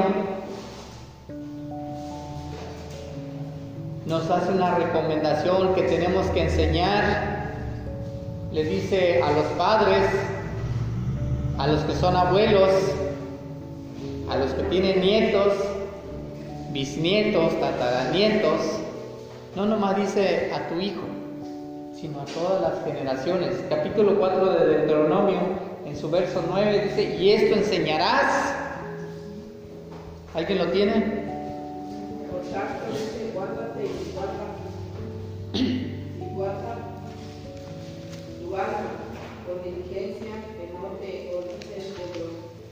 nos 4.05 4.31
hace 4.31 4.53
una 4.53 4.75
recomendación 4.75 5.75
que 5.75 5.83
tenemos 5.85 6.27
que 6.27 6.43
enseñar. 6.43 7.53
Le 8.53 8.65
dice 8.65 9.23
a 9.23 9.33
los 9.33 9.47
padres, 9.57 10.07
a 11.57 11.69
los 11.69 11.81
que 11.85 11.95
son 11.95 12.17
abuelos, 12.17 12.71
a 14.29 14.37
los 14.37 14.53
que 14.53 14.65
tienen 14.65 15.01
nietos, 15.01 15.55
bisnietos, 16.71 17.59
tataranietos, 17.59 18.61
no 19.57 19.65
nomás 19.65 19.97
dice 19.97 20.53
a 20.55 20.69
tu 20.69 20.79
hijo, 20.81 21.01
sino 22.01 22.23
a 22.23 22.25
todas 22.25 22.63
las 22.63 22.85
generaciones. 22.85 23.63
Capítulo 23.69 24.19
4 24.19 24.53
de 24.55 24.67
Deuteronomio, 24.79 25.41
en 25.85 25.95
su 25.95 26.11
verso 26.11 26.43
9, 26.49 26.89
dice, 26.89 27.17
y 27.17 27.33
esto 27.33 27.57
enseñarás. 27.57 28.55
¿Alguien 30.35 30.59
lo 30.59 30.69
tiene? 30.69 30.95
Por 32.31 32.41
tanto, 32.53 32.87
dice, 32.91 33.33
guárdate 33.35 33.85
y 35.53 36.35
guarda, 36.35 36.77
tu 38.41 38.57
alma 38.57 38.91
con 39.47 39.63
diligencia, 39.63 40.33
que 40.57 40.73
no 40.73 40.89
te 41.01 41.35
olvides 41.37 41.93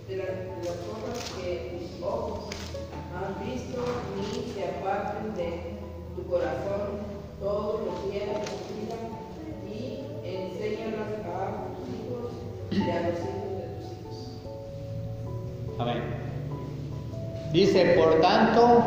de, 0.09 0.17
las, 0.17 0.27
de 0.27 0.71
cosas 0.87 1.31
que 1.37 1.51
tus 1.77 2.03
ojos 2.03 2.49
han 3.14 3.47
visto, 3.47 3.85
ni 4.17 4.55
se 4.55 4.64
aparten 4.64 5.35
de 5.35 5.77
tu 6.17 6.31
corazón 6.31 7.19
todos 7.41 7.81
los 7.85 8.11
días 8.11 8.27
de 8.27 8.35
tu 8.35 8.57
vida, 8.75 9.17
a 10.59 11.75
tus 11.77 11.88
hijos 11.94 12.33
y 12.73 12.90
a 12.90 13.01
los 13.03 13.18
hijos 13.21 13.49
de 13.57 13.66
tus 13.77 13.87
hijos. 13.92 14.51
Amén. 15.79 16.03
Dice, 17.53 17.94
por 17.97 18.21
tanto, 18.21 18.83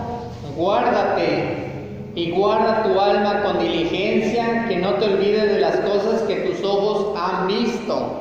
guárdate 0.57 1.71
y 2.13 2.31
guarda 2.31 2.83
tu 2.83 2.99
alma 2.99 3.43
con 3.43 3.59
diligencia, 3.59 4.67
que 4.67 4.77
no 4.77 4.95
te 4.95 5.05
olvides 5.05 5.49
de 5.53 5.61
las 5.61 5.77
cosas 5.77 6.21
que 6.23 6.35
tus 6.41 6.63
ojos 6.63 7.17
han 7.17 7.47
visto. 7.47 8.17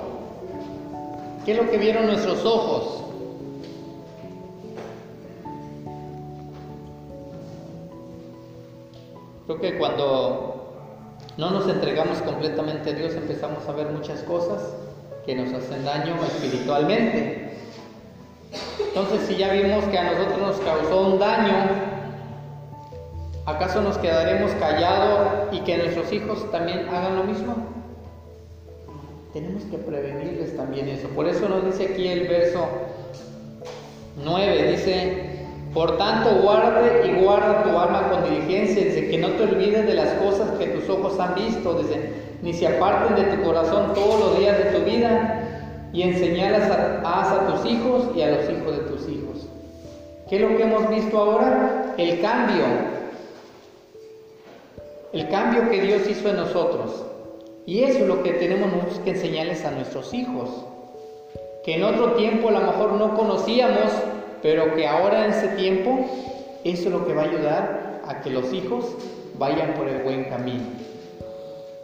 ¿Qué 1.45 1.53
es 1.53 1.59
lo 1.59 1.69
que 1.71 1.79
vieron 1.79 2.07
nuestros 2.07 2.45
ojos? 2.45 3.03
Creo 9.47 9.61
que 9.61 9.79
cuando 9.79 10.50
no 11.37 11.51
nos 11.51 11.69
entregamos 11.69 12.19
completamente 12.19 12.91
a 12.91 12.93
Dios 12.93 13.15
empezamos 13.15 13.67
a 13.69 13.73
ver 13.73 13.89
muchas 13.89 14.23
cosas 14.23 14.75
que 15.25 15.35
nos 15.35 15.53
hacen 15.53 15.85
daño 15.85 16.17
espiritualmente. 16.25 17.57
Entonces, 18.81 19.29
si 19.29 19.37
ya 19.37 19.53
vimos 19.53 19.85
que 19.85 19.99
a 19.99 20.13
nosotros 20.13 20.39
nos 20.39 20.57
causó 20.61 21.03
un 21.03 21.19
daño, 21.19 21.69
¿acaso 23.47 23.81
nos 23.81 23.97
quedaremos 23.99 24.51
callados 24.53 25.29
y 25.53 25.61
que 25.61 25.79
nuestros 25.79 26.13
hijos 26.13 26.51
también 26.51 26.89
hagan 26.89 27.17
lo 27.17 27.25
mismo? 27.25 27.55
Tenemos 29.33 29.63
que 29.65 29.79
prevenirles 29.79 30.57
también 30.57 30.89
eso. 30.89 31.09
Por 31.09 31.29
eso 31.29 31.49
nos 31.49 31.65
dice 31.65 31.93
aquí 31.93 32.09
el 32.09 32.27
verso 32.27 32.67
9, 34.25 34.73
dice, 34.73 35.30
por 35.73 35.99
tanto 35.99 36.43
guarde 36.43 37.07
y 37.07 37.23
guarda 37.23 37.63
tu 37.63 37.79
alma 37.79 38.11
con 38.11 38.25
diligencia, 38.25 38.85
dice 38.85 39.09
que 39.09 39.19
no 39.19 39.29
te 39.29 39.45
olvides 39.45 39.87
de 39.87 39.95
las 39.95 40.15
cosas 40.15 40.51
que 40.59 40.67
tus 40.67 40.89
ojos 40.89 41.19
han 41.21 41.35
visto, 41.35 41.81
ni 42.43 42.53
se 42.53 42.67
aparten 42.67 43.17
de 43.17 43.37
tu 43.37 43.43
corazón 43.43 43.95
todos 43.95 44.21
los 44.21 44.39
días 44.39 44.59
de 44.59 44.65
tu 44.79 44.85
vida, 44.85 45.41
y 45.93 46.03
enseñarlas 46.03 46.71
a, 46.71 47.47
tus 47.47 47.71
hijos 47.71 48.11
y 48.15 48.23
a 48.23 48.31
los 48.31 48.51
hijos 48.51 48.77
de 48.77 48.83
tus 48.85 49.09
hijos. 49.09 49.47
¿Qué 50.29 50.37
es 50.37 50.43
lo 50.43 50.57
que 50.57 50.63
hemos 50.63 50.89
visto 50.89 51.19
ahora? 51.19 51.95
El 51.97 52.21
cambio. 52.21 52.65
El 55.13 55.29
cambio 55.29 55.69
que 55.69 55.81
Dios 55.81 56.09
hizo 56.09 56.29
en 56.29 56.37
nosotros. 56.37 57.05
Y 57.67 57.83
eso 57.83 58.01
es 58.01 58.07
lo 58.07 58.23
que 58.23 58.33
tenemos 58.35 58.71
que 59.05 59.11
enseñarles 59.11 59.65
a 59.65 59.73
nuestros 59.73 60.15
hijos. 60.15 60.51
Que 61.65 61.75
en 61.75 61.83
otro 61.83 62.13
tiempo 62.13 62.49
a 62.49 62.53
lo 62.53 62.61
mejor 62.61 62.93
no 62.93 63.17
conocíamos, 63.17 63.91
pero 64.43 64.75
que 64.75 64.87
ahora 64.87 65.25
en 65.27 65.33
ese 65.33 65.49
tiempo 65.49 66.07
eso 66.65 66.89
es 66.89 66.93
lo 66.93 67.07
que 67.07 67.15
va 67.15 67.23
a 67.23 67.27
ayudar 67.27 68.01
a 68.07 68.21
que 68.21 68.31
los 68.31 68.53
hijos 68.53 68.85
vayan 69.39 69.75
por 69.75 69.89
el 69.89 70.03
buen 70.03 70.25
camino. 70.25 70.65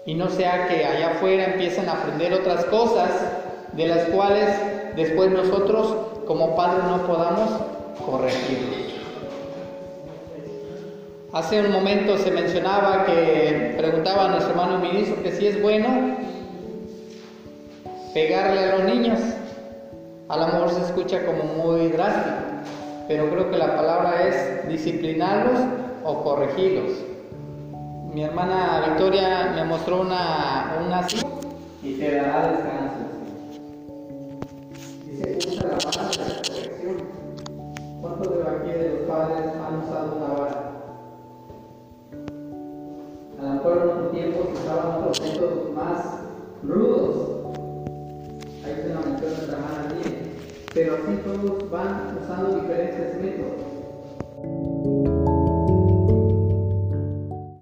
Y 0.05 0.15
no 0.15 0.29
sea 0.29 0.69
que 0.69 0.85
allá 0.85 1.13
afuera 1.13 1.47
empiecen 1.47 1.89
a 1.89 1.93
aprender 1.93 2.33
otras 2.35 2.65
cosas 2.67 3.11
de 3.73 3.87
las 3.89 4.05
cuales 4.09 4.49
después 4.95 5.31
nosotros 5.31 5.95
como 6.27 6.55
padres 6.57 6.85
no 6.85 7.07
podamos 7.07 7.51
corregirlos. 8.05 8.87
Hace 11.33 11.61
un 11.61 11.71
momento 11.71 12.17
se 12.17 12.31
mencionaba 12.31 13.05
que 13.05 13.75
preguntaba 13.77 14.27
a 14.27 14.29
nuestro 14.29 14.53
hermano 14.53 14.79
ministro 14.79 15.23
que 15.23 15.33
si 15.33 15.49
es 15.49 15.61
bueno 15.61 16.17
pegarle 18.15 18.61
a 18.61 18.77
los 18.77 18.85
niños. 18.85 19.21
A 20.29 20.39
lo 20.39 20.47
mejor 20.47 20.71
se 20.71 20.81
escucha 20.81 21.27
como 21.27 21.45
muy 21.45 21.89
drástico, 21.89 22.46
pero 23.09 23.31
creo 23.31 23.51
que 23.51 23.57
la 23.57 23.77
palabra 23.77 24.27
es 24.27 24.69
disciplinarlos 24.69 25.61
o 26.05 26.25
corregirlos. 26.25 26.93
Mi 28.13 28.23
hermana 28.25 28.85
Victoria 28.89 29.53
me 29.55 29.65
mostró 29.65 30.01
una, 30.01 30.77
una 30.87 31.07
y 31.83 31.95
te 31.99 32.15
dará 32.17 32.49
descanso. 32.49 32.97
Dice, 35.05 35.57
la 35.63 35.69
de 35.69 35.77
la. 35.77 36.97
¿Cuántos 38.01 38.39
de 38.39 38.43
aquí 38.43 38.71
de 38.71 38.89
los 38.91 39.01
padres 39.09 39.45
han 39.55 39.83
usado 39.83 40.17
una 40.17 40.35
vara? 40.35 40.73
A 43.39 43.43
lo 43.43 43.49
mejor 43.51 43.83
en 43.83 44.05
un 44.05 44.11
tiempo 44.13 44.47
se 44.47 44.63
usaban 44.63 45.03
otros 45.03 45.21
métodos 45.21 45.75
más 45.75 46.19
rudos. 46.63 47.17
Ahí 48.65 48.83
se 48.83 48.95
nos 48.95 49.07
mención 49.07 49.31
nuestra 49.31 49.59
hermana. 49.59 49.77
Pero 50.73 50.95
así 50.95 51.17
todos 51.25 51.71
van 51.71 52.16
usando 52.27 52.61
diferentes 52.61 53.21
métodos. 53.21 53.66